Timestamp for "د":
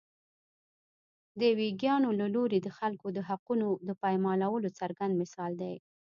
1.39-1.41, 2.63-2.69, 3.13-3.19, 3.87-3.89